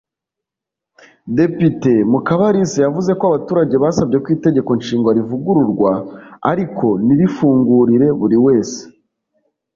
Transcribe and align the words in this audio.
Depite 1.35 1.93
Mukabalisa 2.11 2.77
yavuze 2.85 3.11
ko 3.19 3.23
abaturage 3.29 3.75
basabye 3.83 4.17
ko 4.23 4.27
Itegeko 4.37 4.69
Nshinga 4.79 5.09
rivugururwa 5.17 5.91
ariko 6.51 6.87
ntirifungurire 7.05 8.07
buri 8.19 8.37
wese 8.45 8.81